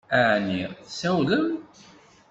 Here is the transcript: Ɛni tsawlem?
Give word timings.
Ɛni 0.29 0.61
tsawlem? 0.87 1.47